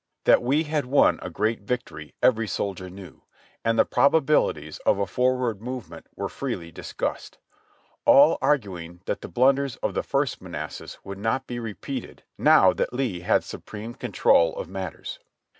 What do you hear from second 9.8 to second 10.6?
the first